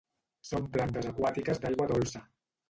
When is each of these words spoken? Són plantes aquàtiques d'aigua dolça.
Són 0.51 0.69
plantes 0.77 1.09
aquàtiques 1.11 1.63
d'aigua 1.67 1.89
dolça. 1.93 2.25